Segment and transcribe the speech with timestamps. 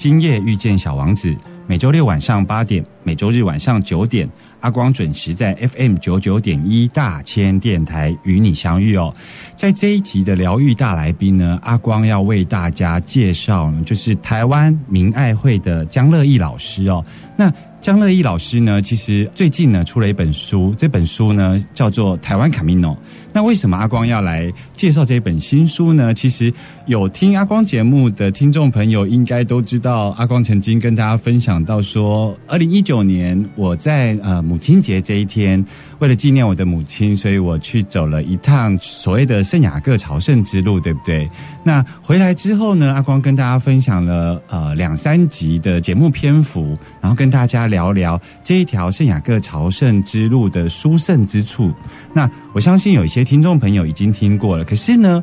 [0.00, 1.28] 今夜遇见小王子》，
[1.66, 4.26] 每周六晚上八点，每周日晚上九点，
[4.60, 9.14] 阿光准时在 FM 九九点一大千电台与你相遇哦。
[9.54, 17.04] 在这一集的疗愈大来宾呢，阿光要为大家介绍，就是台湾明爱会的江乐义老师哦。
[17.36, 22.94] 那江乐义老师呢，其实最近呢出了一本书，这本书呢叫做《台湾卡米诺》。
[23.32, 26.12] 那为什么阿光要来介绍这本新书呢？
[26.12, 26.52] 其实
[26.86, 35.64] 有听阿光节目的听众朋友应该都知道，阿光曾经跟大家分享到说，二零一九年我在呃母亲节这一天，
[36.00, 41.28] 为了纪念我的母亲，所以我去走了一趟所谓的圣雅各朝圣之路，对不对？
[41.62, 51.72] 那回来之后呢，阿光跟大家分享了呃两三集的节目篇幅，然后跟大家聊聊这一条圣雅各朝圣之路的殊胜之处。
[52.12, 55.22] 那我相信有一些听众朋友已经听过了，可是呢，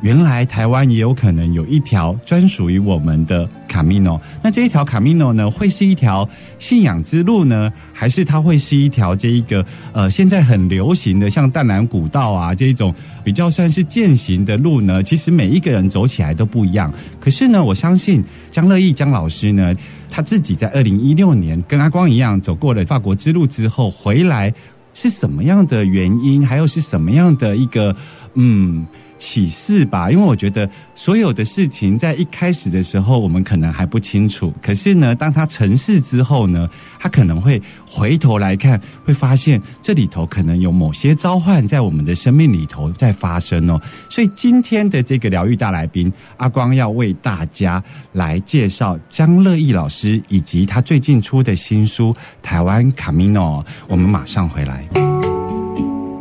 [0.00, 4.20] 原来台湾也有可能有一条专属于我们的卡米诺。
[4.42, 12.92] 那这一条卡米诺呢，会是一条信仰之路呢，还是它会是一条这一个呃现在很流行的像淡蓝古道啊这一种
[13.22, 15.00] 比较算是践行的路呢？
[15.00, 16.92] 其实每一个人走起来都不一样。
[17.20, 19.72] 可是呢，我相信江乐义江老师呢，
[20.10, 24.52] 他自己在二零一六年跟阿光一样走过了法国之路之后回来。
[24.94, 27.94] 是什么样的原因，还有是什么样的一个
[28.34, 28.86] 嗯
[29.24, 30.10] 启示吧？
[30.10, 34.52] 因为我觉得所有的事情在一开始的时候，我们可能还不清楚。
[34.60, 36.68] 可是呢，当他成事之后呢，
[36.98, 43.80] 他可能会回头来看，会发现这里头可能有某些召唤在我们的生命里头在发生哦。
[44.10, 52.12] 所以今天的这个疗愈大来宾阿光要为大家来介绍江乐义老师以及他最近出的新书
[52.42, 53.64] 《台湾卡米诺》。
[53.88, 54.86] 我们马上回来。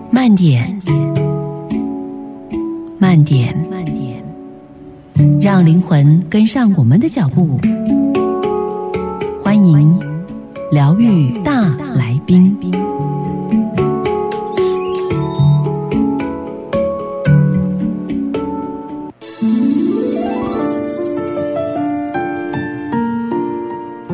[0.10, 0.80] 慢点，
[3.04, 4.24] 慢点，慢点，
[5.42, 7.60] 让灵魂跟上我们的脚步。
[9.44, 10.00] 欢迎
[10.72, 12.58] 疗愈大来宾。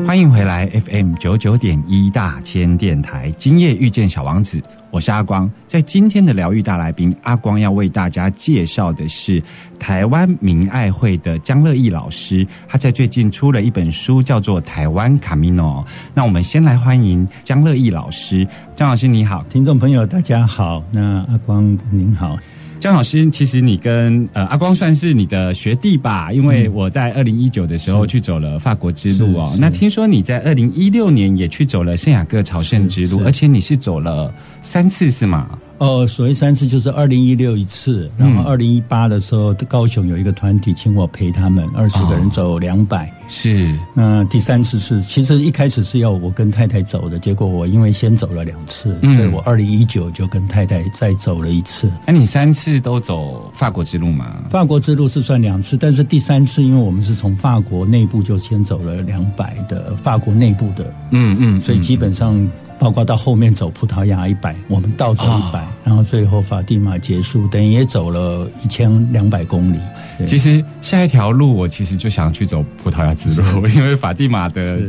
[0.04, 5.50] 欢迎回来 FM 九九点一大千电台，今夜遇见小王子，我是阿光。
[5.66, 9.40] 在今天的疗愈大来宾，阿光要为大家介绍的是
[9.78, 15.84] 台湾民爱会的江乐义老师，他在最近出了一本书，叫做《台湾卡米诺》。
[16.12, 22.36] 那我们先来欢迎江乐义老师，江老师你好，听众朋友大家好，那阿光您好。
[22.80, 29.54] 江老师，其实你跟呃阿光算是你的学弟吧，因为我在二零一九的时候去走了法国之路哦。
[29.60, 34.32] 那听说你在二零一六年也去走了圣雅各朝圣之路，而且你是走了
[34.62, 35.58] 三次是吗？
[35.80, 43.74] 哦，所谓三次就是二零一六一次，然后二零一八的时候，高雄有一个团体请我陪他们，二十个人走两百、是。
[43.94, 49.16] 那第三次是，其实一开始是要我跟太太走的，结果我因为先走了两次，嗯。
[49.16, 51.90] 所以我二零一九就跟太太再走了一次。
[52.06, 54.36] 那你三次都走法国之路吗？
[54.50, 61.58] 法国之路是算两次，但是第三次因为我们是从法国内部就先走了两百的法国内部的，嗯嗯。
[61.58, 62.46] 所以基本上
[62.80, 69.78] 包括到后面走葡萄牙一百，我们倒走一百、然后最后法蒂玛结束，等于也走了一千两百公里。
[70.26, 74.80] 其实下一条路我其实就想去走葡萄牙之路， 因为法蒂玛的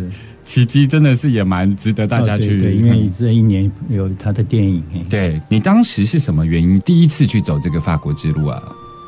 [0.45, 4.81] 奇迹真的是也蛮值得大家去哦对对，因为这一年有他的电影。
[5.09, 8.63] 对你当时是什么原因第一次去走这个法国之路啊？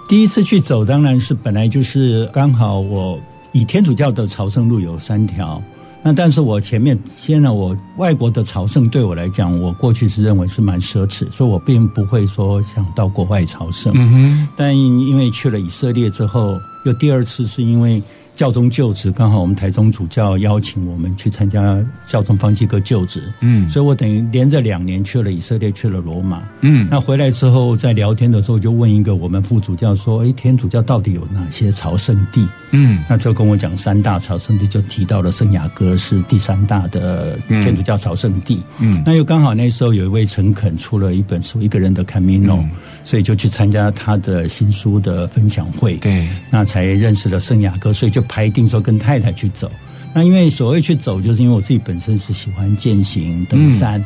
[0.09, 3.17] 第一次去走，当然是本来就是刚好我
[3.53, 5.61] 以天主教的朝圣路有三条，
[6.05, 13.93] 那但是我前面先呢，我外国的朝圣对我来讲，我过去是认为是蛮奢侈，所以我并不会说想到国外朝圣。
[13.95, 18.03] 嗯哼，但因为去了以色列之后，又第二次是因为
[18.35, 21.77] 教宗就职，刚好我们台中主教邀请我们去参加
[22.07, 26.41] 教宗方济各就职，嗯所以我等于连着两年去了以色列，去了罗马。
[26.61, 38.59] 嗯那回来之后，在聊天的时候就问一个我们副主教说：“哎，天主教到底有哪些朝圣地？”嗯那就跟我讲三大朝圣地，就提到了圣雅各是第三大的天主教朝圣地。
[38.79, 42.59] 嗯那又刚好那时候有一位诚恳出了一本书《一个人的 Camino》，
[43.03, 45.93] 所以就去参加他的新书的分享会。
[45.97, 49.69] 对，那才认识了圣雅各，所以就排定说跟太太去走。
[50.13, 54.03] 那因为所谓去走，就是因为我自己本身是喜欢践行登山。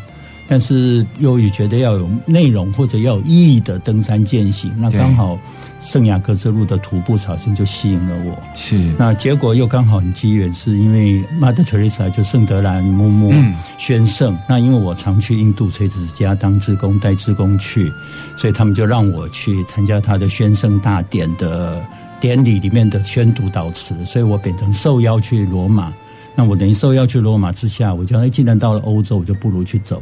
[0.50, 5.38] 但是又也觉得要有内容或者要有意义的登山践行，那对刚好
[5.78, 8.40] 圣雅各之路的徒步朝圣就吸引了我。
[8.56, 14.38] 是那结果又刚好很机缘，是因为 Mother Teresa 就圣德兰嬷嬷嗯宣圣。
[14.48, 17.92] 那因为我常去印度垂直家当志工，带志工去，
[18.38, 21.86] 所以他们就让我去参加他的宣圣大典的
[22.20, 25.94] 典礼里面的宣读祷词，所以我变成受邀去罗马。
[26.36, 30.02] 那我等于受邀去罗马之下，我就哎，既然到了欧洲，我就不如去走。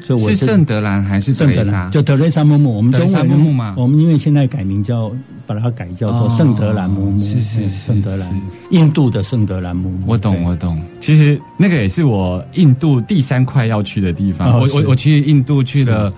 [0.00, 1.90] 所以我是圣德兰还是德圣德兰，？
[1.90, 5.10] 就德雷莎木木，我们中文我们因为现在改名叫，
[5.46, 10.04] 把它改叫做哦圣德兰嬷嬷，哎是是是圣德兰，印度的圣德兰木木。
[10.06, 10.78] 我懂，我懂。
[11.00, 14.60] 其实那个也是我印度第三块要去的地方。
[14.60, 16.12] 我我我去印度去了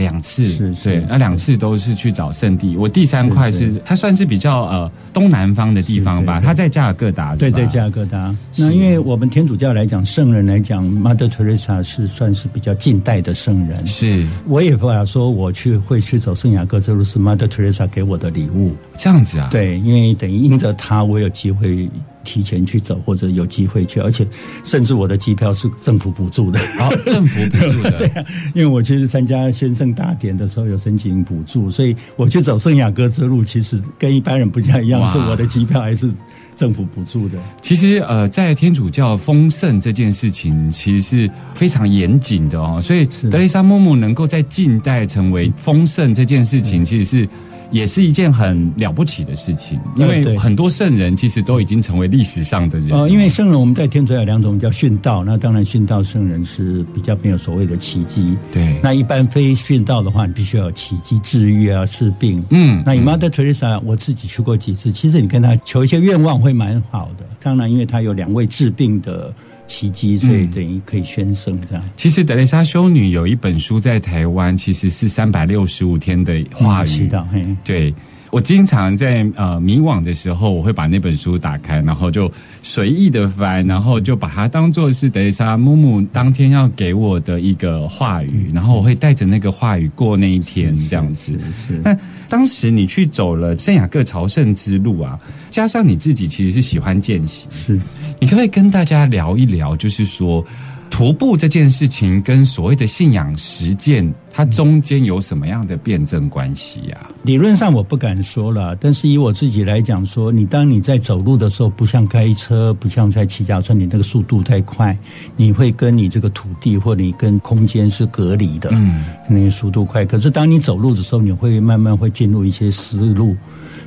[0.00, 2.74] 两次，是是对，那两次都是去找圣地。
[2.74, 8.34] 我第三块是它算是比较呃东南方的地方吧，它在加尔各答，对对，加尔各答。
[8.56, 13.86] 那因为我们天主教来讲，圣人来讲，Mother Teresa 是算是比较近代的圣人。
[13.86, 18.74] 是我也不法说我去会去走圣雅各之路是 Mother Teresa 给我的礼物。
[18.96, 21.86] 这样子啊。，对，因为等于因着他，我有机会
[22.22, 24.26] 提前去走，或者有机会去，而且
[24.64, 26.60] 甚至我的机票是政府补助的。
[26.76, 28.24] 然后政府补助的， 对
[28.54, 36.10] 因为我去参加宣圣大典的时候有申请补助，所以我去走圣雅各之路，其实跟一般人不太一样，是我的机票还是
[36.54, 37.38] 政府补助的。
[37.62, 42.80] 其实呃，在天主教丰盛这件事情，其实是非常严谨的哦。
[42.82, 47.28] 所以德雷莎嬷嬷能够在近代成为丰盛这件事情，其实是。
[47.70, 52.90] 也是一件很了不起的事情，因为很多圣人其实都已经成为历史上的人。
[52.90, 58.36] 呃，因为圣人我们在天主教有两种叫殉道，那当然殉道圣人是比较没有所谓的奇迹。
[58.52, 62.42] 对，那一般非殉道的话，你必须要有奇迹治愈啊、治病。
[62.50, 67.24] 嗯那以 Mother Teresa，我自己去过几次，其实你跟他求一些愿望会蛮好的。
[67.42, 69.32] 当然，因为他有两位治病的
[69.70, 71.84] 奇迹，所以嗯等于可以宣圣这样。
[71.96, 76.88] 其实德蕾莎修女有一本书在台湾，其实是三百六十五天的话语。
[76.88, 77.94] 嗯祈祷，嘿，对
[78.32, 82.30] 我经常在呃迷惘的时候，我会把那本书打开，然后就
[82.62, 91.38] 随意的翻，然后就把它当做是德蕾莎木木当天要给我的一个话语，然后我会带着那个话语过那一天，这样子。
[91.54, 91.96] 是那
[92.30, 95.18] 当时你去走了圣雅各朝圣之路啊，
[95.50, 97.78] 加上你自己其实是喜欢见习，是。
[98.20, 100.44] 你可不可以跟大家聊一聊，就是说
[100.90, 114.94] 徒步这件事情跟所谓的信仰实践，它中间有什么样的辩证关系呀、理论上我不敢说了，但是以我自己来讲说，你当你在走路的时候，不像开车，不像在骑脚车，你那个速度太快，
[115.36, 120.04] 你会跟你这个土地或你跟空间是隔离的，嗯，那个速度快。
[120.04, 123.34] 可是当你走路的时候，你会慢慢会进入一些思路。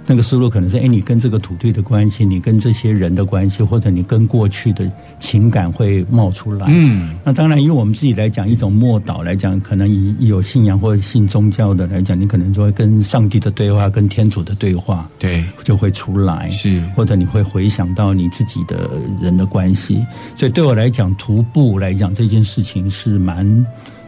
[0.06, 6.68] 那个思路可能是，哎，你跟这个土地的关系，你跟这些人的关系，或者你跟过去的情感会冒出来。
[6.70, 18.90] 嗯，那当然，因为我们自己来讲，一种默祷来讲，可能以以有信仰或者信宗教的来讲，你可能就会跟上帝的对话，跟天主的对话对，就会出来，是或者你会回想到你自己的
[19.22, 20.06] 人的关系。
[20.36, 23.66] 所以对我来讲，徒步来讲这件事情是蛮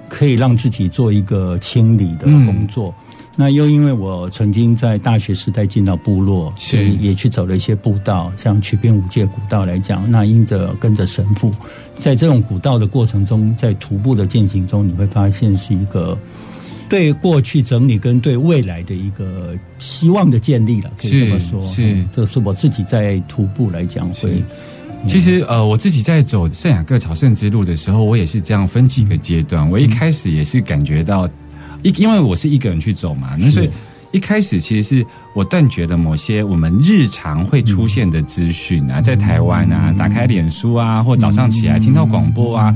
[0.10, 2.94] 可以让自己做一个清理的工作。
[3.38, 11.52] 那又因为我曾经在大学时代进到部落，所以也去走了一些步道，像曲边五界古道来讲，那因着跟着神父，
[11.96, 16.18] 在这种古道的过程中，在徒步的践行中，你会发现是一个
[16.88, 21.62] 对过去整理跟对未来的一个希望的建立了，可以这么说。
[21.66, 24.42] 是，这是我自己在徒步来讲会。
[25.08, 29.70] 其实呃，我自己在走圣雅各朝圣之路的时候，我也是这样分几个阶段。
[29.70, 31.30] 我一开始也是感觉到。
[31.84, 33.70] 一因为我是一个人去走嘛，那所以
[34.12, 42.74] 一开始其实是我断绝了某些我们日常会出现的资讯啊，在台湾啊，打开脸书啊，或早上起来听到广播啊，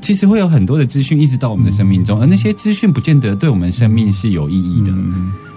[0.00, 4.92] 其实会有很多的资讯一直到我们的生命中，而那些资讯不见得对我们生命是有意义的。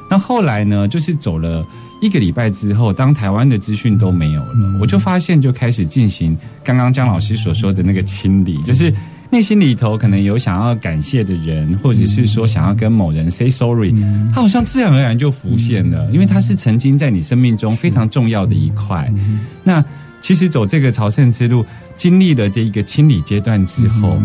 [0.09, 1.65] 那后来呢，就是走了
[2.01, 8.93] 一个礼拜之后，当台湾的资讯都没有了，我就发现就开始进行刚刚姜老师所说的那个清理，就是。
[9.35, 13.93] 内心里头可能有想要感谢的人，或者是说想要跟某人 say sorry，
[14.33, 19.05] 他好像自然而然就浮现了，因为他是曾经在你生命中非常重要的一块。
[19.61, 19.83] 那
[20.21, 21.65] 其实走这个朝圣之路，
[21.97, 24.17] 经历了这一个清理阶段之后，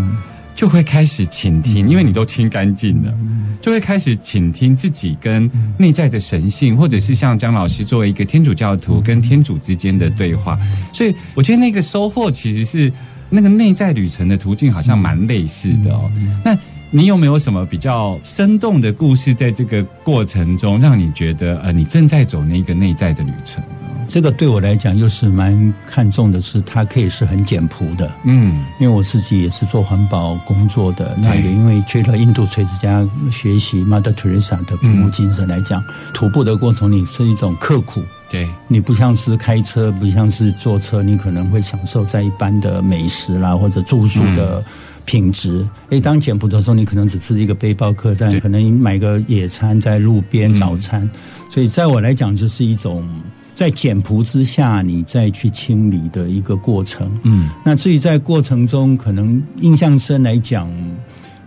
[0.55, 3.13] 就会开始倾听，因为你都清干净了，
[3.61, 10.57] 就会开始倾听自己跟内在的神性，或者是像姜老师作为一个天主教徒跟天主之间的对话。
[10.93, 12.93] 所以我觉得那个收获其实是。
[13.31, 16.11] 那个内在旅程的途径好像蛮类似的哦。
[16.45, 16.57] 那
[16.91, 23.63] 你有没有什么比较生动的故事，在这个过程中让你觉得呃，你正在走那个内在的旅程？
[24.09, 28.11] 这个对我来讲又是蛮看重的，是它可以是很简朴的。
[28.25, 35.81] 嗯，因为我自己也是做环保工作的，那也因为去了印度垂直家学习 Mother Teresa 的服务精神来讲，
[36.13, 38.03] 徒步的过程里是一种刻苦。
[38.31, 44.65] 对你不像是开车，不像是坐车，你可能会享受在一般的美食啦或者住宿的
[45.05, 45.67] 品质。
[45.91, 51.11] 哎，当简朴的时候，你可能只吃一个背包客栈，可能买个野餐在路边早餐。
[51.49, 53.09] 所以，在我来讲，就是一种
[53.53, 57.11] 在简朴之下，你再去清理的一个过程。
[57.25, 60.71] 嗯，那至于在过程中，可能印象深来讲。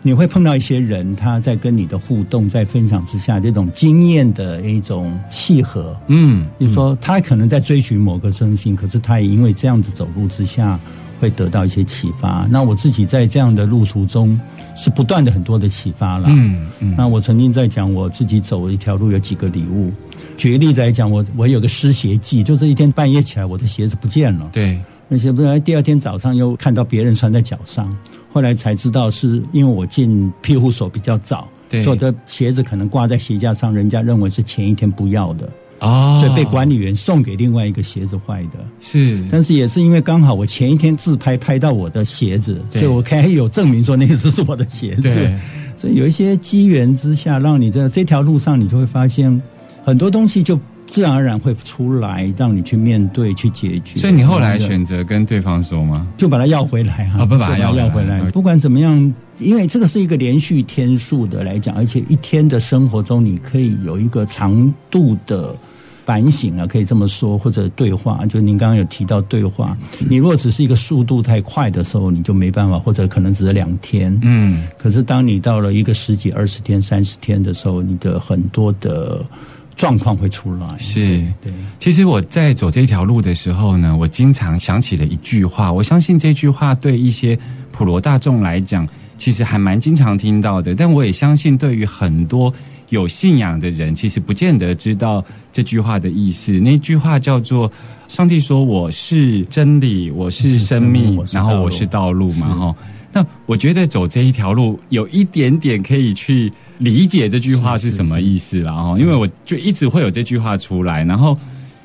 [0.05, 5.95] 你会碰到一些人，他在跟你的互动、在分享之下，这种经验的一种契合。
[6.07, 10.77] 嗯，比如说他可能在追寻某个真心，可是他也因为这样子走路之下，
[11.21, 12.45] 会得到一些启发。
[12.51, 14.37] 那我自己在这样的路途中，
[14.75, 16.27] 是不断的很多的启发了。
[16.29, 16.93] 嗯嗯。
[16.97, 19.89] 那我曾经在讲我自己走一条路有几个礼物。
[20.35, 24.49] 举个例子来讲，我我有个失鞋记，就这一天半夜起来，我的鞋子不见了。
[24.51, 24.77] 对。
[25.13, 27.87] 那些不然第二天早上又看到别人穿在脚上。
[28.31, 38.57] 后来才知道，是因为我进庇护所比较早，所以我的鞋子可能挂在鞋架上，人家认为是前一天不要的哦，所以被管理员送给另外一个鞋子坏的。
[38.79, 45.09] 是，但是也是因为刚好我前一天自拍拍到我的鞋子，所以我可以有证明说那只是我的鞋子。
[45.77, 49.39] 所以有一些机缘之下，让你在这条路上，你就会发现
[49.85, 50.59] 很多东西就。
[50.93, 53.99] 自然而然会出来，让你去面对、去解决。
[53.99, 56.05] 所以你后来选择跟对方说吗？
[56.17, 57.25] 就把它要回来啊！
[57.25, 58.21] 不把它要回来。
[58.29, 65.55] 不管怎么样，因为这个是一个连续天数的来讲，而且一天的生活中，你可以有一个长度的
[66.05, 68.23] 反省啊，可以这么说，或者对话。
[68.27, 69.75] 就您刚刚有提到对话，
[70.07, 74.15] 你如果只是一个速度太快的时候，你就没办法，或者可能只是两天。
[74.21, 74.67] 嗯。
[74.77, 79.25] 可是当你到了一个十几、二十天、三十天的时候，你的很多的。
[79.75, 81.51] 状况会出来，是对。
[81.79, 85.71] 其实我在走这条路的时候呢，我经常想起了一句话。
[85.71, 87.37] 我相信这句话对一些
[87.71, 88.87] 普罗大众来讲，
[89.17, 90.75] 其实还蛮经常听到的。
[90.75, 92.53] 但我也相信，对于很多
[92.89, 96.51] 有信仰的人，其实不见得知道这句话的意思。
[96.59, 97.71] 那句话叫做
[98.07, 102.75] “上帝说我是真理，我是生命，然后我是道路”嘛，哈。
[103.11, 106.51] 那我觉得走这一条路，有一点点可以去。
[106.79, 111.03] 理解这句话是什么意思了哈，因为我就一直会有这句话出来。
[111.05, 111.37] 然后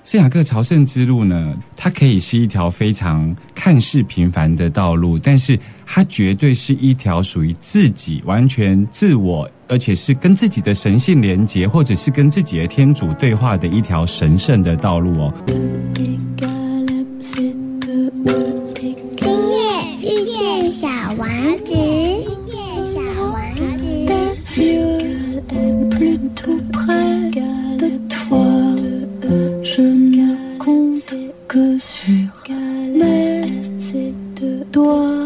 [0.03, 15.35] 圣雅各朝圣之路呢，它可以是一条非常看似平凡的道路，但是它绝对是一条属于自己、完全自我，而且是跟自己的神性连接，或者是跟自己的天主对话的一条神圣的道路哦。
[19.21, 19.57] 今夜
[20.01, 21.29] 遇见小王
[21.67, 21.88] 子。
[24.57, 25.43] yeux
[25.91, 27.31] plus tout près
[27.79, 28.47] de toi.
[29.63, 31.15] Je ne compte
[31.47, 32.31] que sur
[32.95, 33.45] mes
[34.73, 35.19] doigts.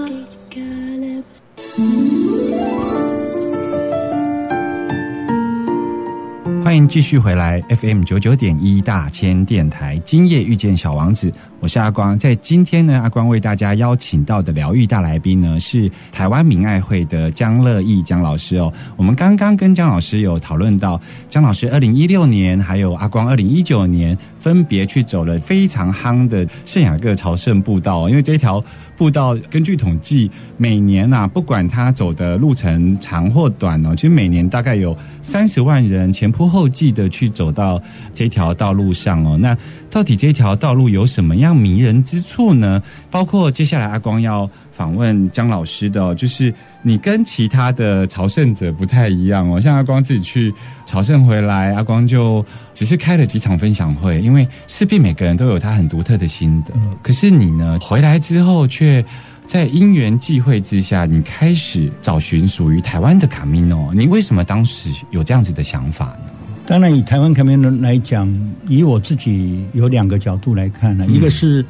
[6.73, 12.19] 欢迎继续回来 FM 九九点一大千电台，今夜遇见小王子，我是阿光。
[12.19, 18.73] 在今天呢，阿光为大家邀请到的疗愈大来宾呢，是台湾民爱会的江乐义江老师哦。
[18.97, 20.99] 我们刚刚跟江老师有讨论到，
[21.29, 28.65] 江老师二零一六年还有阿光二零一九年，分别去走了非常夯的圣雅各朝圣步道，因为这条
[29.03, 37.83] 步道根据统计，每年啊，不管他走的路程长或短哦，其实每年大概有三十万人前仆后继的去走到
[38.13, 39.37] 这条道路上哦。
[39.37, 39.59] 那
[39.93, 42.83] 到底这条道路有什么样迷人之处呢？
[43.11, 49.61] 包括接下来阿光要访问江老师的、哦，就是你跟其他的朝圣者不太一样哦。
[49.61, 50.53] 像阿光自己去
[50.87, 56.73] 朝圣回来，阿光就只是开了几场分享会，因为势必每个人都有他很独特的心得。
[57.03, 59.05] 可是你呢，回来之后却
[59.47, 63.93] 在因缘际会之下，你开始找寻属于台湾的卡米诺。
[63.93, 66.32] 你为什么当时有这样子的想法呢？
[66.73, 68.27] 当然，以台湾卡梅伦来讲，
[68.67, 71.15] 以我自己有两个角度来看呢、嗯。
[71.15, 71.63] 一个是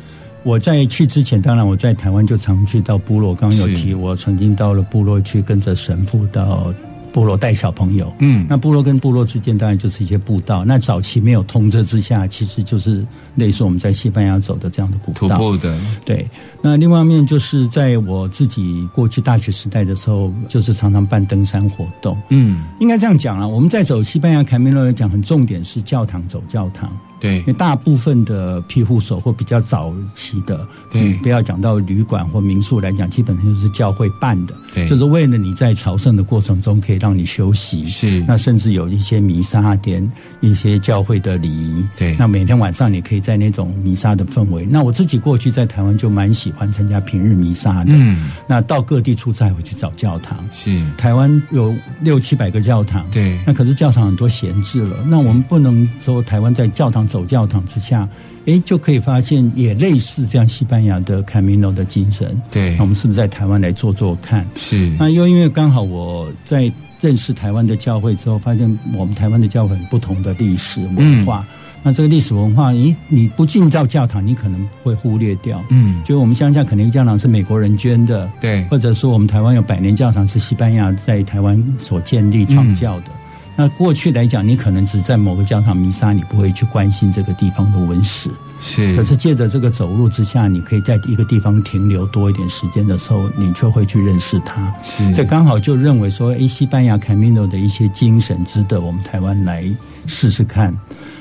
[0.44, 6.72] 我在去之前，当然我在台湾就常去到部落，刚刚有提，我曾经到了部落去跟着神父到
[7.12, 8.12] 部落带小朋友。
[8.18, 10.64] 嗯那部落跟部落之间当然就是一些步道。
[10.64, 13.04] 那早期没有通车之下，其实就是
[13.34, 15.36] 类似我们在西班牙走的这样的步道。
[15.36, 16.28] 徒步的，对，
[16.62, 22.16] 那另外一面就是在我自己过去大学时代的时候，就是常常办登山活动。
[22.30, 26.90] 嗯，应该这样讲啊，我们在走西班牙凯梅罗来讲，很重点是教堂走教堂，
[27.22, 27.38] 对。
[27.38, 31.00] 因为大部分的庇护所或比较早期的，对。
[31.00, 34.84] 嗯不要讲到旅馆或民宿来讲，基本上就是教会办的，对。
[34.88, 38.20] 就是为了你在朝圣的过程中可以让你休息，是。
[38.26, 40.10] 那甚至有一些弥撒点，
[40.40, 42.16] 一些教会的礼仪，对。
[42.16, 44.66] 那每天晚上你可以在那种弥撒的氛围。
[44.66, 48.30] 那我自己过去在台湾就蛮喜欢参加平日弥撒的，嗯。
[48.48, 50.44] 那到各地出差会去找教堂。
[50.52, 50.82] 是。
[50.98, 53.38] 台湾有六七百个教堂，对。
[53.46, 54.96] 那可是教堂很多闲置了。
[55.06, 58.08] 那我们不能说台湾在教堂走教堂之下，
[58.46, 62.40] 诶，就可以发现也类似这样西班牙的 Camino 的精神。
[62.50, 64.46] 对那我们是不是在台湾来做做看？
[64.56, 71.46] 是那又因为刚好我在认识台湾的教会之后，发现我们台湾的教会很不同的历史文化。
[71.84, 75.62] 那这个历史文化，你你不进到教堂，你可能会忽略掉。
[75.68, 83.06] 嗯就我们乡下可能一个教堂是美国人捐的，对或者说我们台湾有百年教堂是西班牙在台湾所建立创教的。
[83.54, 88.30] 那过去来讲，你可能只在某个教堂弥撒，你不会去关心这个地方的文史。
[88.64, 94.72] 是可是借着这个走路之下，你可以在一个地方停留多一点时间的时候，你就会去认识它。
[94.84, 99.64] 是这刚好就认为说，诶，西班牙 Camino 的一些精神值得我们台湾来
[100.06, 100.72] 试试看。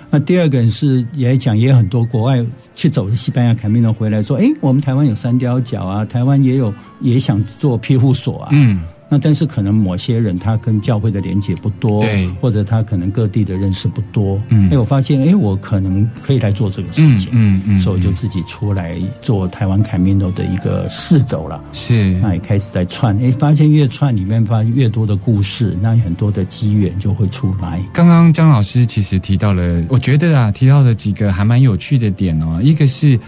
[0.10, 8.50] 那第二个是也讲，也有很多国外去走的西班牙 Camino 回来说，诶，我们台湾有三貂角啊，台湾也有也想做庇护所啊。
[8.52, 8.82] 嗯
[9.14, 21.62] 那但是可能某些人他跟教会的连接不多，对或者他可能各地的认识不多，嗯哎，我发现，哎，我可能可以来做这个事情，嗯嗯嗯所以我就自己出来做台湾凯米诺的一个试走了。
[21.74, 27.82] 是那也开始在串，哎，发现越串里面发现越多的故事，那很多的机缘就会出来。
[27.92, 32.62] 刚刚张老师其实提到了，我觉得啊，提到了几个还蛮有趣的点哦。
[32.64, 33.20] 一个是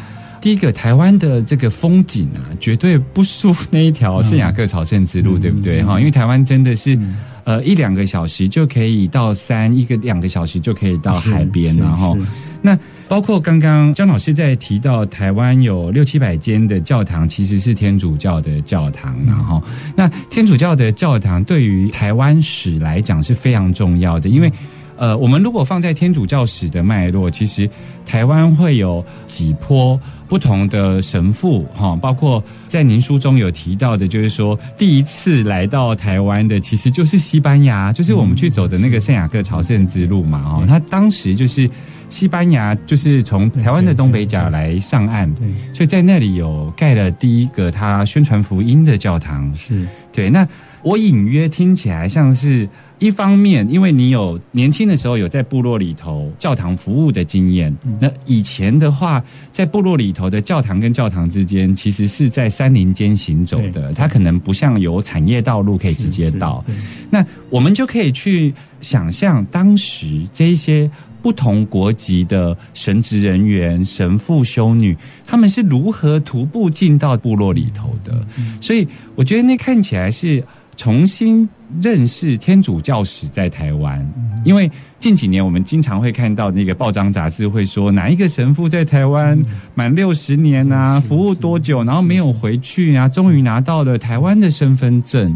[0.44, 5.82] 第一个，台湾的这个风景啊，绝对不输那一条圣雅各朝圣之路，对不对？
[5.82, 7.00] 哈、因为台湾真的是。
[7.46, 12.18] 呃，一两个小时就可以到山，一个两个小时就可以到海边，然后
[12.62, 19.62] 那包括刚刚张老师在提到台湾有六七百间的教堂，其实是天主教的教堂，然后
[19.94, 24.52] 那天主教的教堂对于台湾史来讲是非常重要的，因为。
[24.98, 27.70] 呃，我们如果放在天主教史的脉络，其实
[28.06, 41.70] 台湾会有几波不同的神父哈，包括在您书中有提到的，就是说第一次来到台湾的其实就是西班牙，就是我们去走的那个圣雅各朝圣之路嘛哦，他当时就是
[42.10, 49.88] 西班牙就是从台湾的东北角来上岸，对，所以在那里有盖了第一个他宣传福音的教堂，是。
[50.12, 50.48] 对，那
[50.84, 52.70] 我隐约听起来像是
[53.04, 66.64] 一方面，因为你有年轻的时候有在部落里头教堂服务的经验，那以前的话，在部落里头的教堂跟教堂之间，其实是在山林间行走的，它可能不像有产业道路可以直接到。
[67.10, 70.90] 那我们就可以去想象当时这一些。
[71.24, 74.94] 不同国籍的神职人员、神父、修女，
[75.26, 78.14] 他们是如何徒步进到部落里头的？
[78.60, 78.86] 所以
[79.16, 80.44] 我觉得那看起来是
[80.76, 81.48] 重新
[81.82, 84.06] 认识天主教史在台湾，
[84.44, 89.42] 因为近几年我们经常会看到那个报章杂志会说哪一个神父在台湾
[89.74, 95.36] 满六十年啊，服务多久，然后没有回去啊，终于拿到了台湾的身份证。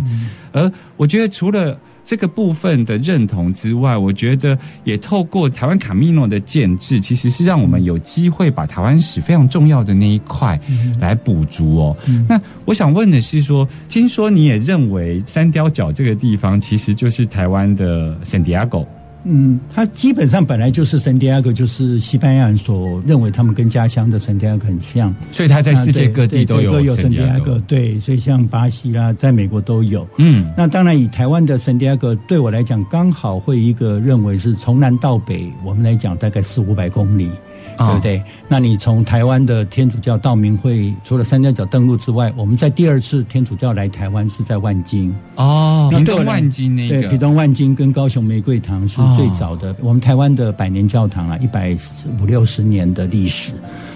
[0.51, 10.57] 而我觉得除了这个部分的认同之外，我觉得也透过台湾卡米诺的建制，其实是让我们有机会把台湾史非常重要的那一块
[11.01, 11.97] 来补足哦。
[12.29, 18.87] 那我想问的是说，听说你也认为三雕角这个地方其实就是台湾的圣地亚哥。
[19.27, 27.63] 嗯，它基本上本来就是圣地亚哥，就是西班牙人所认为他们跟家乡的圣地亚哥很像，所以它在世界各地都有圣地亚哥哥。。
[27.67, 30.07] 对，所以像巴西啦，在美国都有。
[30.17, 37.31] 嗯，那当然，以台湾的圣地亚哥对我来讲，刚好会一个认为是从南到北，我们来讲大概四五百公里，哦
[37.77, 38.23] 对不对？
[38.47, 45.13] 那你从台湾的天主教道明会，除了三貂角登陆之外，我们在第二次天主教来台湾是在万金。
[45.35, 51.77] 哦，那对我来屏东万金那对，个，屏东万金跟高雄玫瑰堂是最早的，我们台湾的百年教堂啊，一百
[52.19, 53.53] 五六十年的历史。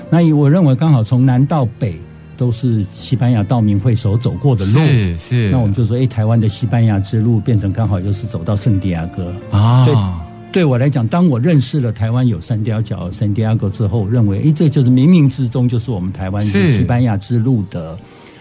[0.10, 1.96] 那我认为刚好从南到北
[2.36, 4.80] 都是西班牙道明会所走过的路。
[4.80, 9.34] 是是，那我们就说，哎，台湾的西班牙之路变成刚好又是走到圣地亚哥。
[9.52, 9.98] 啊，所以
[10.52, 17.98] 对我来讲，当我认识了台湾有三雕角、圣地亚哥之后，我认为，哎，这就是冥冥之中就是我们台湾是是西班牙之路的。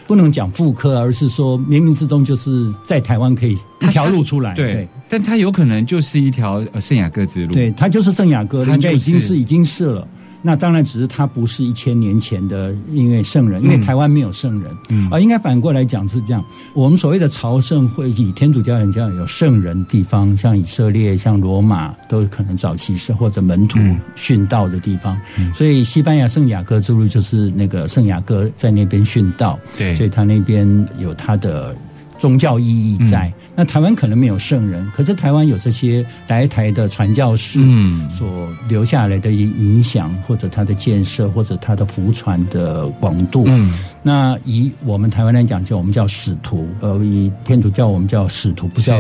[0.09, 4.55] 不能讲复刻，而是说冥冥之中就是在台湾可以一条路出来。
[4.55, 7.55] 对，但它有可能就是一条呃圣雅各之路。
[7.55, 10.09] 对，它就是圣雅各，应该已经是已经是了。
[10.43, 16.43] 那当然，只是他不是一千年前的，因为圣人，因为台湾没有圣人，嗯啊，应该反过来讲是这样。
[16.73, 25.21] 我们所谓的朝圣会以天主教人讲有圣人地方，像以色列、像罗马，都可能早期是或者门徒嗯殉道的地方。
[25.55, 31.77] 所以西班牙圣雅各之路就是那个圣雅各在那边殉道，对所以他那边有他的
[32.19, 33.29] 宗教意义在。
[33.29, 38.09] 嗯那台湾可能没有圣人，可是台湾有这些来台的传教士，嗯。
[38.09, 43.45] 所留下来的影响，或者他的建设，或者他的福传的广度。
[43.47, 43.71] 嗯，
[44.03, 48.99] 那以我们台湾来讲，叫我们叫使徒，呃，以天主教我们叫使徒，不叫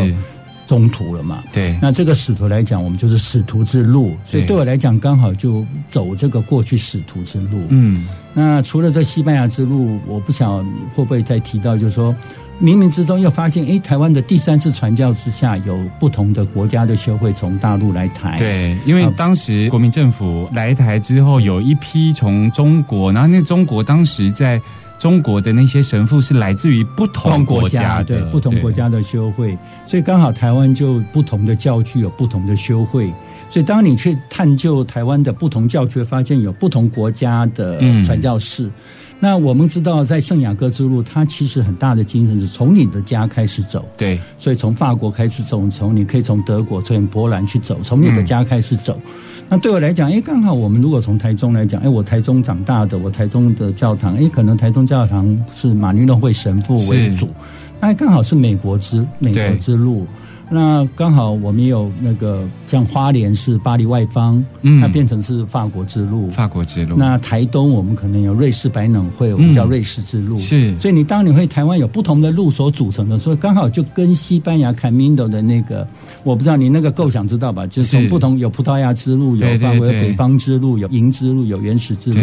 [0.70, 1.42] 是宗徒了嘛。
[1.52, 7.64] 对，那这个使徒来讲，我们就是使徒之路，所以对对我来讲，刚好就走这个过去使徒之路。
[7.70, 12.14] 嗯，那除了这西班牙之路，我不晓得会不会再提到，就是说，
[12.62, 18.38] 冥冥之中又发现，诶，台湾的第三次传教之下，有不同的国家的修会从大陆来台。
[18.38, 24.60] 对，因为啊当时国民政府来台之后，有一批从中国，然后那中国当时在
[25.00, 33.10] 中国的那些神父是来自于不不同同国国家的，对不同国家的修会，所以刚好台湾就不同的教区有不同的修会，
[33.48, 38.04] 所以当你去探究台湾的不同教区，发现有不同国家的嗯。
[38.04, 38.70] 传教士。
[39.22, 44.18] 那我们知道，在圣雅各之路，它其实很大的精神是从你的家开始走，对。
[44.38, 48.98] 所以从法国开始走，从你可以从德国、从波兰去走，从你的家开始走。
[49.46, 57.28] 那对我来讲，哎，刚好我们如果从台中来讲，哎，我台中长大的，我台中的教堂，哎，可能台中教堂是马尼诺会神父为主，
[57.78, 60.06] 那刚好是美国之美国之路。
[60.52, 66.28] 那刚好我们也有那个像花莲是巴黎外方，嗯那变成是法国之路。
[66.28, 70.36] 法国之路，那台东我们可能有瑞士百冷会，我们叫瑞士之路。
[70.38, 75.86] 是所以你当你会台湾有不同的路所组成的，所以刚好就跟西班牙 Camino 的那个，
[76.24, 77.64] 我不知道你那个构想知道吧？
[77.66, 82.20] 就是从不同有葡萄牙之路，有法国有北方之路，有银之路，有原始之路。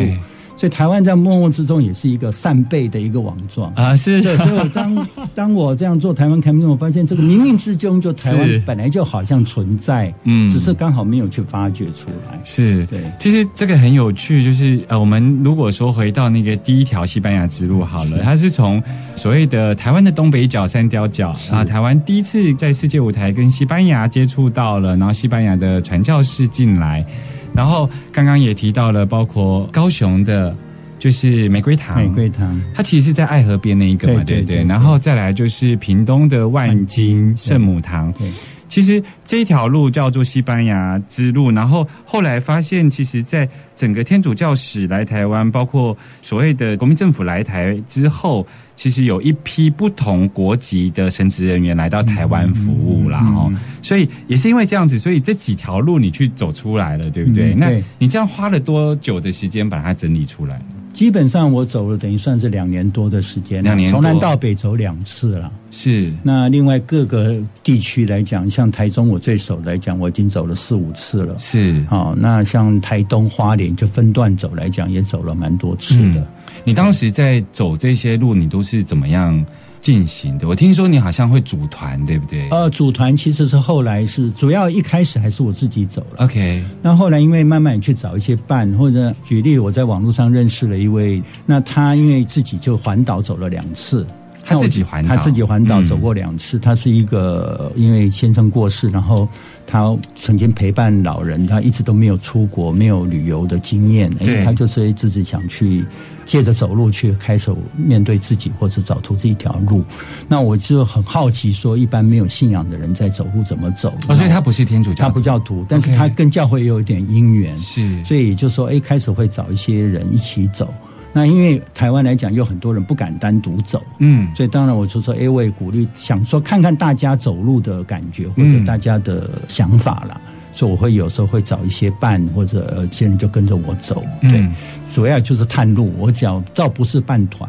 [0.58, 3.72] 所以台湾在默默之中也是一个扇贝的一个网状。
[3.76, 8.38] 啊是对，所以我当当我这样做台湾 Camino，我发现这个冥冥之中就台是。
[8.38, 10.50] 湾本来就好像存在，嗯。
[10.50, 12.40] 只是刚好没有去发掘出来。
[12.44, 13.00] 是，对。
[13.20, 18.82] 其实这个很有趣，就是呃，我们如果说回到那个第一条西班牙之路好了，它是从
[19.14, 27.06] 所谓的台湾的东北角三貂角啊，台湾第一次在世界舞台跟西班牙接触到了，然后西班牙的传教士进来，
[27.54, 30.56] 然后刚刚也提到了，包括高雄的，
[31.00, 34.64] 就是玫瑰堂，玫瑰堂，它其实是在爱河边那一个嘛，对不对？
[34.66, 38.30] 然后再来就是屏东的万金圣母堂，对。
[38.70, 53.50] 其实这一条路叫做西班牙之路，然后后来发现，其实，在整个天主教史来台湾，包括所谓的国民政府来台之后，其实有一批不同国籍的神职人员来到台湾服务啦，哦、
[53.82, 57.56] 所以也是因为这样子，所以这几条路你去走出来了，对不对？
[57.56, 60.62] 那你这样花了多久的时间把它整理出来？
[60.98, 65.52] 基本上我走了等于算是两年多的时间，两年从南到北走两次了。
[65.72, 71.36] 是那另外各个地区来讲，像台中我最熟来讲，我已经走了四五次了。
[71.40, 76.20] 是，好、那像台东花莲就分段走来讲，也走了蛮多次的。
[76.20, 76.28] 嗯
[76.66, 79.46] 你当时在走这些路，你都是怎么样
[79.80, 80.46] 进行的？
[80.46, 86.26] 我听说你好像会组团，对不对、呃，组团其实是后来是主要一开始还是我自己走了。
[86.26, 94.06] o k 那后来因为慢慢去找一些伴，或者举例，我在网络上认识了一位，那他因为自己就环岛走了两次，
[94.48, 96.58] 他自己环岛，他自己环岛嗯走过两次。
[96.58, 99.28] 他是一个因为先生过世，然后
[99.66, 104.10] 他曾经陪伴老人，他一直都没有出国，没有旅游的经验，
[104.46, 105.84] 他就是自己想去
[106.26, 109.84] 借着走路去开始面对自己，或者找出这一条路。
[110.30, 113.94] 那我就很好奇，说一般没有信仰的人在走路怎么走？
[114.08, 120.74] 哦，所以他不是天主教，他不叫徒，但是他跟教会也有一点因缘，是，所以就说，哎，开始会找一些人一起走。
[121.14, 130.20] 那因为台湾来讲，有很多人不敢单独走，嗯，所以当然我就说，哎，我也鼓励，想说看看大家走路的感觉或者嗯大家的想法啦。
[130.54, 134.04] 所以我会有时候会找一些伴，或者呃，一些人就跟着我走。
[134.22, 134.56] 对，嗯
[134.92, 135.94] 主要就是探路。
[136.00, 137.48] 我讲倒不是伴团。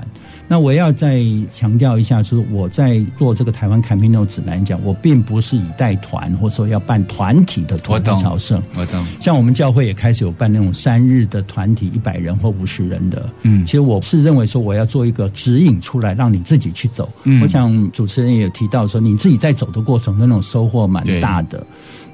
[0.51, 8.63] 那我要再强调一下，就是我在做这个台湾 Camino 指南讲，我并不是以带团或者说要办团体的徒步我懂朝圣。
[8.75, 13.31] 我懂，像我们教会也开始有办那种三日的团体，一百人或五十人的。
[13.43, 17.09] 嗯其实我是认为说，我要做一个指引出来，让你自己去走。
[17.25, 21.65] 嗯我想主持人也有提到说，你自己在走的过程那种收获蛮大的。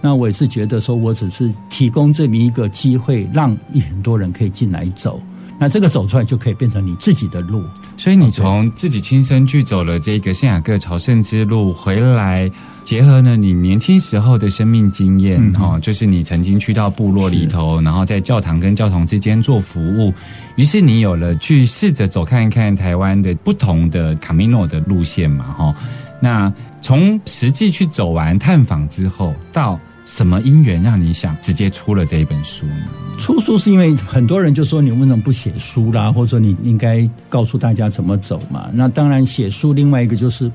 [0.00, 5.22] 那我也是觉得说，我只是提供这么一个机会，让一很多人可以进来走。
[5.58, 7.62] 那这个走出来就可以变成你自己的路。
[7.96, 12.50] 所以你从自己亲身去走了这个圣雅各朝圣之路回来，
[12.82, 20.12] 结合了你年轻时候的生命经验，嗯哈、就是你曾经去到部落里头，然后在教堂跟教堂之间做服务，
[20.56, 25.74] 于是你有了去试着走看一看台湾的不同的 Camino 的路线嘛，哈。
[26.20, 32.76] 那从实际去走完探访之后，到什么因缘让你想直接出了这一本书呢？
[33.18, 38.68] 出书是因为很多人就说你为什么不写书啦，或者说你应该告诉大家怎么走嘛。
[38.72, 40.50] 那当然写书，另外一个就是，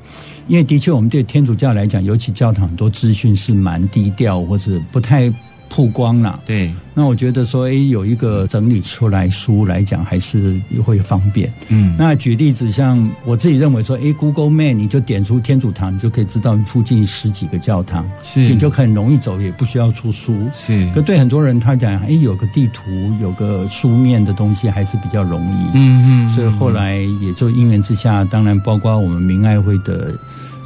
[0.47, 5.33] 因为的确我们对天主教来讲，尤其教堂很多资讯是蛮低调或者不太
[5.69, 6.39] 曝光啦。
[6.45, 11.51] 对，那我觉得说，哎，有一个整理出来书来讲，还是会方便。
[11.69, 20.35] 嗯，那举例子，像我自己认为说，哎，Google Map 你就点出天主堂，你就可以知道附近十几个教堂，是你就很容易走，也不需要出书。
[20.53, 22.83] 是可，对很多人他讲，哎，有个地图，
[23.21, 25.77] 有个书面的东西，还是比较容易。
[25.77, 30.11] 嗯嗯，所以后来也就因缘之下，当然包括我们明爱会的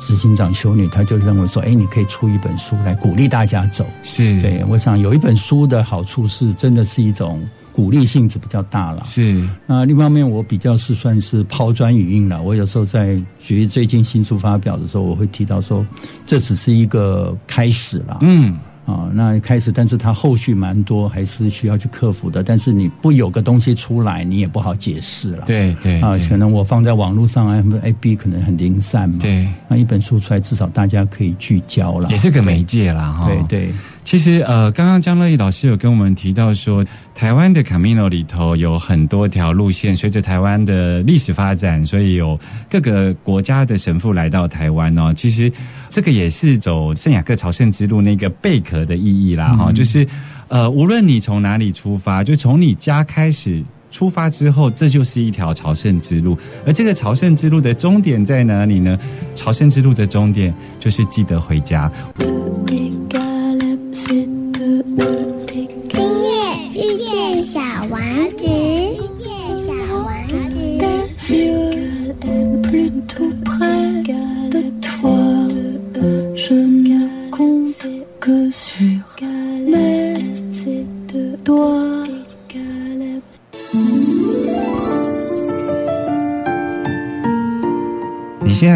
[0.05, 3.85] 执行长修女，她就认为说，哎，你可以出一本书来鼓励大家走。
[4.03, 9.03] 是，对，我想有一本书的好处是，真的是一种鼓励性质比较大了。
[9.05, 12.41] 是，那另一方面，我比较是算是抛砖引玉了。
[12.41, 15.85] 我有时候在举例最近新书发表的时候，我会提到说，
[16.25, 18.19] 这只是一个开始了。
[18.21, 22.43] 嗯，啊、那开始，但是它后续蛮多，还是需要去克服的。
[22.43, 25.43] 但是你不有个东西出来，你也不好解释了。
[25.45, 32.09] 对对啊，可能我放在网络上啊，A B 可能很零散嘛。，对，那一本书出来，至少大家可以聚焦了。
[32.09, 33.27] 也是个媒介啦，哈。
[33.27, 36.85] 对对，其实呃，刚刚江乐义老师有跟我们提到说，
[37.15, 42.37] 台湾的 Camino 里头有很多条路线，随着台湾的历史发展，所以有
[42.69, 45.13] 各个国家的神父来到台湾哦。
[45.15, 45.51] 其实
[45.89, 50.05] 这个也是走圣雅各朝圣之路那个贝壳的意义啦，哈、就是
[50.47, 53.63] 呃，无论你从哪里出发，就从你家开始。
[53.89, 56.35] 出发之后，这就是一条朝圣之路，
[56.65, 58.97] 而这个朝圣之路的终点在哪里呢？
[59.35, 61.91] 朝圣之路的终点就是记得回家。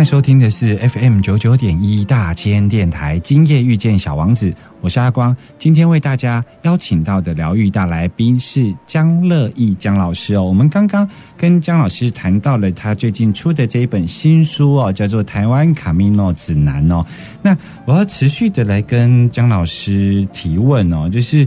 [0.07, 5.35] 收听的是 FM 九九点一大千电台，今夜遇见小王子，我是阿光。
[5.59, 10.41] 今天为大家邀请到的疗愈大来宾是江乐义江老师哦。
[10.41, 17.05] 我们刚刚跟江老师谈到了他最近出的这一本新书哦，叫做《台湾卡米诺指南》哦。
[17.41, 21.45] 那我要持续的来跟江老师提问哦，就是。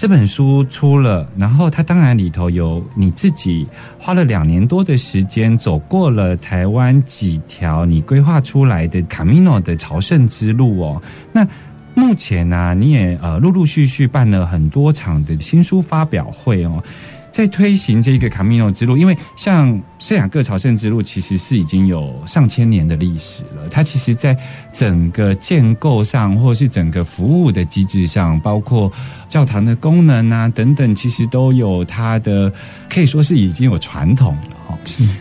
[0.00, 3.66] 这本书出了，然后它当然里头有你自己
[3.98, 11.02] 花了两年多的时间，走过了台湾几条你规划出来的卡米诺的朝圣之路哦。
[11.34, 11.46] 那
[11.92, 16.82] 目前呢、你也呃陆陆续续办了很多场的新书发表会哦。
[17.40, 23.66] 在推行这个卡米诺之路，因为像圣雅各朝圣之路，其实是已经有上千年的历史了。
[23.70, 24.36] 它其实，在
[24.74, 28.92] 整个建构上，或是整个服务的机制上，包括
[29.26, 32.52] 教堂的功能啊等等，其实都有它的
[32.90, 34.78] 可以说是已经有传统了哈。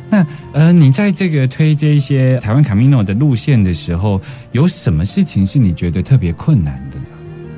[0.10, 6.98] 那呃，你在这个推这一些台湾卡米诺的路线的时候，有什么事情是你觉得特别困难的？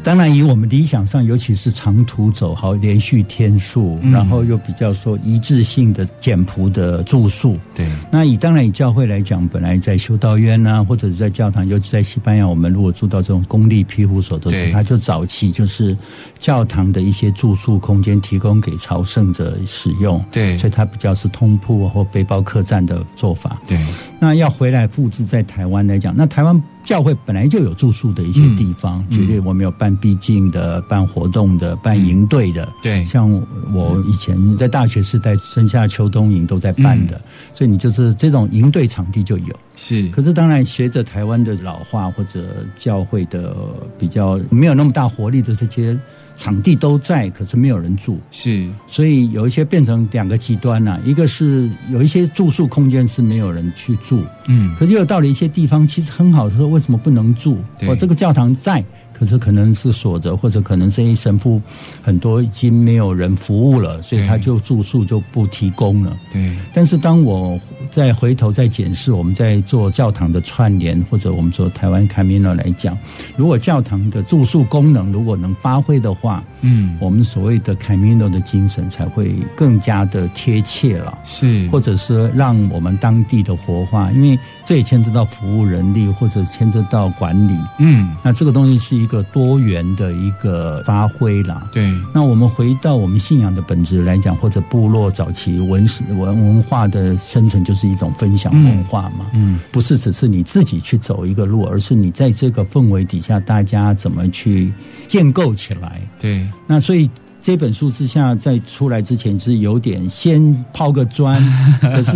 [0.04, 7.56] 当然，以我们理想上，尤其是长途走好连续天数，嗯然后又比较说一致性的简朴的住宿。
[7.76, 15.96] 对，那以当然以教会来讲，本来在修道院啊，或者是在教堂，尤其在西班牙，我们如果住到这种公立庇护所的时候，它就早期就是
[16.40, 20.20] 教堂的一些住宿空间提供给朝圣者使用。
[20.32, 23.62] 对所以它比较是通铺或背包客栈的做法。
[23.68, 23.78] 对，
[24.20, 29.18] 那要回来复制在台湾来讲，那台湾教会本来就有住宿的一些地方，嗯。
[29.18, 32.68] 举例我们有办毕竟的、办活动的、办营队的。
[32.82, 33.04] 对。
[33.06, 33.32] 像
[33.74, 37.22] 我以前在大学时代，春夏秋冬营都在办的，嗯。
[37.54, 39.56] 所以你就是这种营队场地就有。
[39.76, 42.44] 是，可是当然，随着台湾的老化或者
[42.78, 43.56] 教会的
[43.98, 45.98] 比较没有那么大活力的这些
[46.36, 48.20] 场地都在，可是没有人住。
[48.32, 57.58] 是，所以有一些变成两个极端呐、一个是有一些住宿空间是没有人去住，嗯，可是又到了一些地方，其实很好，说为什么不能住？
[57.80, 61.62] 对我这个教堂在，可是可能是锁着，或者可能这些神父
[62.02, 66.18] 很多已经没有人服务了，所以他就住宿就不提供了。
[66.34, 67.60] 对，但是当我
[67.92, 72.98] 再回头再检视我们在做教堂的串联，或者我们做台湾 Camino 来讲，
[73.36, 81.18] 如果教堂的住宿功能如果能发挥的话，嗯，我们所谓的 Camino 的精神才会更加的贴切了。
[81.26, 87.58] 是，或者是让我们当地的活化，因为这也牵涉到服务人力，或者牵涉到管理。
[87.80, 91.70] 嗯，那这个东西是一个多元的一个发挥啦。
[91.74, 99.26] 对，那我们回到我们信仰的本质来讲，或者部落早期文史文文化的生成，就是一种分享文化嘛。
[99.34, 104.72] 嗯，不是只是你自己去走一个路，而是你在这个氛围底下，大家怎么去
[105.08, 106.02] 建构起来。
[106.20, 107.10] 对，那所以
[107.42, 111.42] 这本书之下在出来之前是有点先抛个砖，
[111.82, 112.12] 可是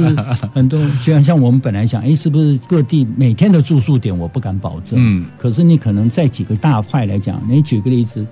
[0.54, 8.25] 很多就像像我们本来想，哎，是不是各地每天的住宿点我不敢保证，嗯，可是你可能在几个大块来讲，你举个例子。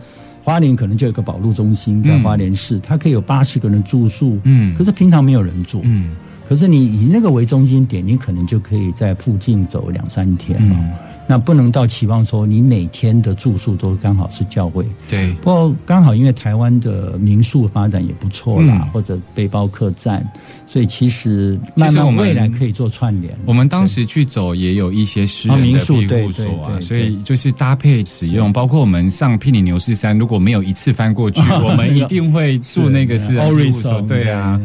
[0.46, 6.14] 花莲可能就有一个保路中心在花莲市，它可以有八十个人住宿，嗯可是平常没有人住，嗯，
[6.48, 11.13] 可是你以那个为中心点，你可能就可以在附近走两三天了。
[11.28, 18.92] 那不能到期望说你每天的住宿都刚好是教会，对，不过刚好因为台湾的民宿发展也不错啦，嗯。
[18.92, 20.24] 或者背包客栈，
[20.68, 23.36] 所以其实慢慢未来可以做串联。
[23.46, 34.02] 我们当时去走也有一些私人的哦民宿庇护所啊，对所以就是搭配使用，包括我们上霹雳牛市山，如果没有一次翻过去， 我们一定会住那个私人庇护所。
[34.02, 34.60] 对啊，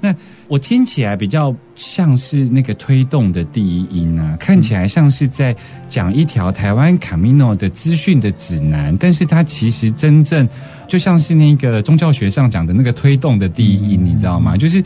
[0.00, 0.14] 那
[0.48, 5.54] 我听起来比较像是那个推动的第一音啊，看起来像是在
[5.88, 10.48] 讲一条台湾 Camino 的资讯的指南，但是它其实真正
[10.88, 14.56] 就像是那个宗教学上讲的那个推动的第一音，你知道吗？
[14.56, 14.82] 就是。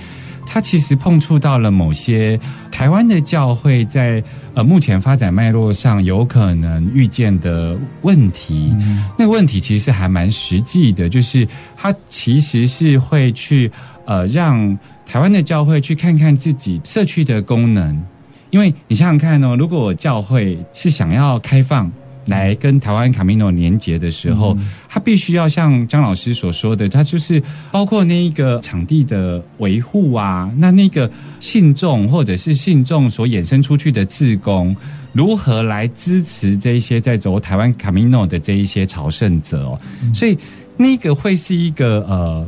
[0.50, 4.24] 它其实碰触到了某些台湾的教会在
[4.54, 8.74] 呃目前发展脉络上有可能遇见的问题。
[9.18, 11.46] 那个问题其实还蛮实际的，就是
[11.76, 13.70] 它其实是会去
[14.06, 18.00] 呃让台湾的教会去看看自己社区的功能，
[18.50, 21.90] 因为你想想看哦，如果教会是想要开放。
[22.28, 24.54] 来跟台湾卡米诺连接的时候，
[24.86, 27.42] 它必须要像张老师所说的，它就是
[27.72, 34.76] 包括那一个场地的维护啊，那那个信众或者是信众所衍生出去的志工，
[35.14, 39.80] 如何来支持这一些在走台湾卡米诺的这一些朝圣者哦，
[40.12, 40.36] 所以
[40.76, 42.46] 那个会是一个呃。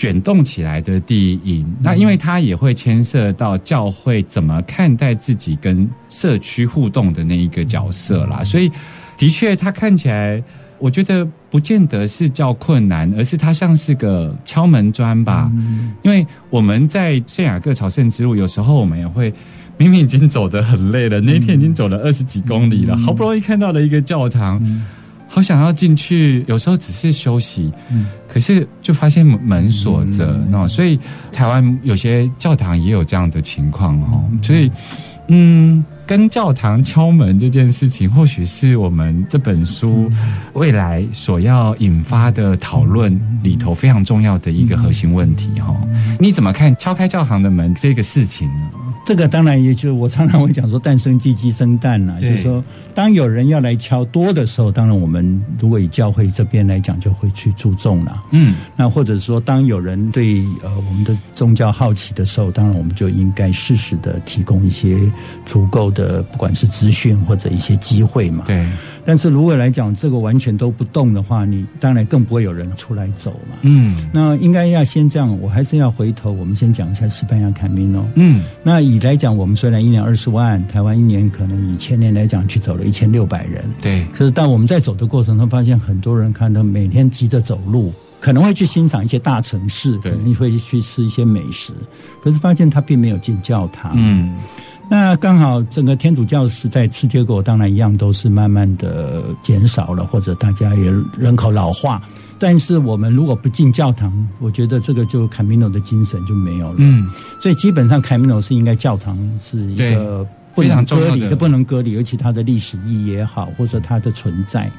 [0.00, 8.72] 卷动起来的第一因，那因为它也会牵涉到教会怎么看待自己跟社区互动的那一个角色啦，所以
[9.18, 10.42] 的确它看起来，
[10.78, 15.52] 我觉得不见得是叫困难，而是它像是个敲门砖吧。
[16.00, 19.30] 因为我们在圣雅各朝圣之路，有时候我们也会。
[19.76, 24.60] 明明已经走得很累了，那一天已经走了二十几公里了，好不容易看到了一个教堂，
[25.32, 27.72] 好想要进去，有时候只是休息，
[28.26, 30.98] 可是就发现门锁着，哦，所以
[31.30, 34.68] 台湾有些教堂也有这样的情况哦，所以
[35.28, 40.10] 嗯，跟教堂敲门这件事情，或许是我们这本书
[40.54, 45.88] 未来所要引发的讨论里头非常重要的一个核心问题哈、哦。
[46.18, 48.70] 你怎么看敲开教堂的门这个事情呢？
[49.06, 52.62] 这个当然也就我常常会讲说，诞生鸡鸡生蛋呐、就是说，
[52.94, 58.22] 当有人要来敲多的时候，当然我们如果以教会这边来讲，就会去注重了。
[58.30, 64.98] 嗯，那或者说，当有人对呃我们的宗教好奇的时候，当然我们就应该适时的提供一些
[65.46, 65.99] 足够的，
[66.32, 68.44] 不管是资讯或者一些机会嘛。
[68.46, 68.68] 对。
[69.02, 73.56] 但是如果来讲这个完全都不动的话，你当然更不会有人出来走嘛。
[73.62, 78.06] 嗯，那应该要先这样，我还是要回头，我们先讲一下西班牙卡米诺。
[78.14, 91.72] 嗯，那以来讲，我们虽然一年二十万，台湾一年可能以千年来讲去走了一千六百人，对，可是当我们在走的过程中，发现很多人看到每天急着走路，可能会去欣赏一些大城市，可对能会去吃一些美食，
[92.22, 93.92] 可是发现他并没有进教堂。
[93.96, 94.34] 嗯，
[94.90, 102.02] 那刚好整个天主教时代，世界国当然一样都是慢慢的减少了，或者大家也人口老化。
[102.40, 106.74] 但是我们如果不进教堂，我觉得这个就卡米诺的精神就没有了。
[106.78, 107.08] 嗯，
[107.40, 114.70] 所以基本上卡米诺是应该教堂是一个不能割离的，不能割离，尤其它的历史意义也好，或者它的存在。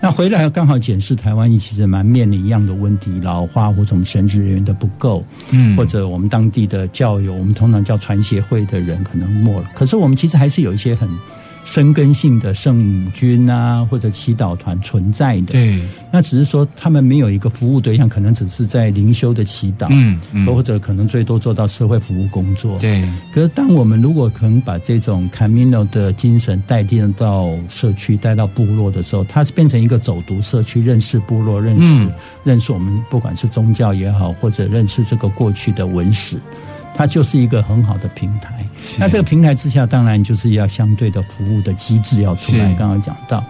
[0.00, 9.70] 那回来刚好检视台湾其实蛮面临一样的问题，老化或者我们神职人员的不够，嗯或者我们当地的教友，我们通常叫传协会的人可能没了。
[9.74, 11.08] 可是我们其实还是有一些很
[11.66, 15.52] 深根性的圣母军啊，或者祈祷团存在的。
[15.52, 22.78] 对，那只是说他们没有一个服务对象，可能只是在灵修的祈祷，嗯嗯或者可能最多做到社会服务工作。。
[22.78, 23.02] 对，
[23.34, 32.12] 可是，当我们如果可能把这种 Camino 的精神带进到社区、带到部落的时候，它是变成一个走读社区、认识部落、认识、嗯
[32.44, 36.38] 认识我们不管是宗教也好，或者认识这个过去的文史，
[36.96, 38.64] 它就是一个很好的平台。
[38.98, 42.72] 那这个平台之下，当然就是要相对的服务的机制要出来。
[42.74, 43.44] 刚刚讲到，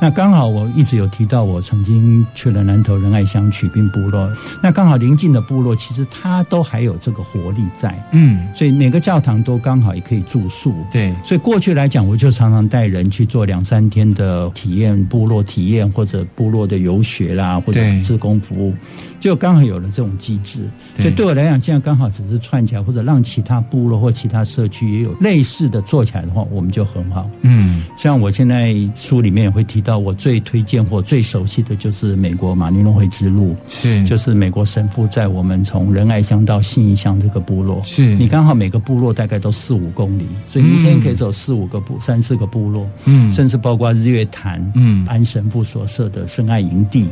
[0.00, 4.30] 那刚好我一直有提到，我曾经去了南投仁爱乡曲滨部落，
[4.62, 7.98] 那刚好邻近的部落其实它都还有这个活力在。
[8.12, 10.74] 嗯，所以每个教堂都刚好也可以住宿。
[10.92, 18.74] 对，所以过去来讲，我就常常带人去做两三天的体验部落体验，或者部落的游学啦，或者对志工服务，
[19.22, 20.68] 就刚好有了这种机制。
[20.96, 27.30] 对所以对我来讲，现在刚好只是串起来，或者让其他部落或其他社区也有类似的做起来的话，我们就很好。
[27.42, 47.08] 嗯，像我现在书里面也会提到，我最推荐或最熟悉的就是美国马尼诺会之路，是，就是美国神父在我们从仁爱乡到信义乡这个部落，是你刚好每个部落大概都四五公里，所以你一天可以走四五个部、三四个部落，嗯甚至包括日月潭，嗯安神父所设的圣爱营地。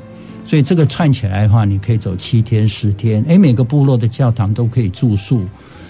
[0.50, 5.44] 所以这个串起来的话，你可以走七天、十天，诶，每个部落的教堂都可以住宿，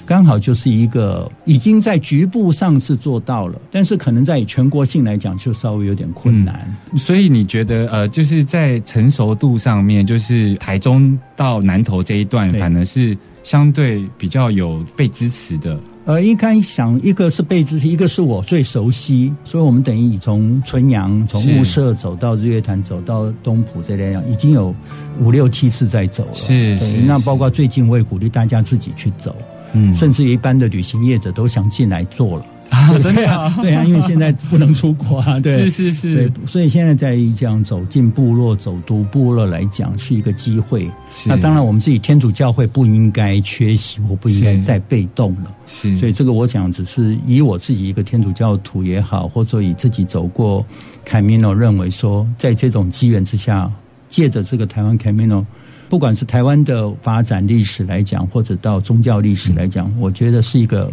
[0.04, 6.76] 刚好就是一个已经在局部上是做到了，但是可能在全国性来讲，就稍微有点困难。
[6.98, 15.80] 所以你觉得呃，就是在成熟度上面，就是台中到南投这一段，反而是相对比较有被支持的。
[16.10, 24.74] 呃，应该想一个是贝支持，一个是我最熟悉，所以我们等于从春阳、从是雾社走到日月潭，走到东浦这边，已经有
[25.20, 26.34] 五六七次在走了。
[26.34, 29.36] 是是那包括最近我也鼓励大家自己去走，
[29.72, 32.46] 嗯甚至一般的旅行业者都想进来做了。
[32.74, 40.88] 啊，真的啊，对啊，因为现在不能出国啊， 对，是是对是，，所以现在在这样走进部落、走读部落来讲，是一个机会。
[41.26, 45.52] 那当然，我们自己天主教会不应该缺席我不应该再被动了。
[45.66, 50.64] 是，所以这个我讲只是以我自己一个天主教徒也好，或者以自己走过
[51.04, 53.70] Camino 认为说，在这种机缘之下，
[54.08, 55.44] 借着这个台湾 Camino，
[55.88, 60.90] 不管是台湾的发展历史来讲，或者到宗教历史来讲，我觉得是一个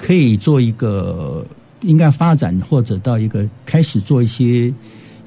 [0.00, 1.46] 可以做一个
[1.82, 4.72] 应该发展，或者到一个开始做一些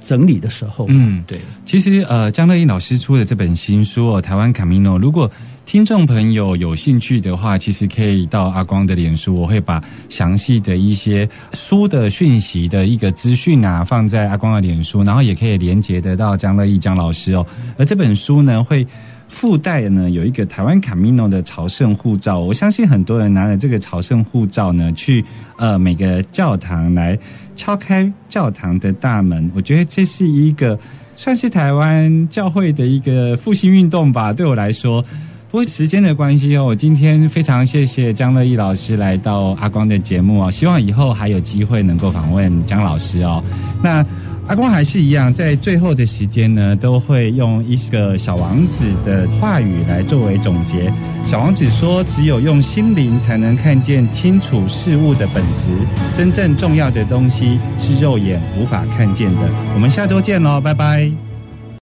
[0.01, 0.85] 整理的时候。
[0.89, 1.39] 嗯对。
[1.65, 5.29] 其实呃，江乐意老师出的这本新书哦，《台湾卡米诺》，如果
[5.65, 17.45] 听众朋友有兴趣的话，其实可以到阿光的脸书，我会把详细的一些书的讯息的一个资讯啊，放在阿光的脸书，然后也可以连接得到江乐意江老师哦。
[17.77, 18.85] 而这本书呢，会
[19.33, 25.25] 附带呢有一个台湾卡米诺的朝圣护照，我相信很多人拿着这个朝圣护照呢，去
[25.57, 27.17] 呃每个教堂来
[27.55, 30.77] 敲开教堂的大门，我觉得这是一个
[31.15, 35.03] 算是台湾教会的一个复兴运动吧，对我来说。
[35.49, 43.43] 不过时间的关系哦，我今天非常谢谢江乐意老师来到阿光的节目哦，希望以后还有机会能够访问江老师哦。
[43.83, 44.03] 那
[44.47, 50.91] 阿光还是一样，在最后的时间呢，都会用一个小王子的话语来作为总结。
[51.25, 55.71] 小王子说：“只有用心灵才能看见清楚事物的本质，
[56.13, 61.32] 真正重要的东西是肉眼无法看见的。”我们下周见喽，拜拜。